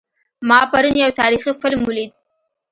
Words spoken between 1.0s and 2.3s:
یو تاریخي فلم ولید